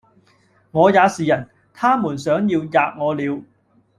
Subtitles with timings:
[0.71, 3.43] 我也是人，他們想要喫我了！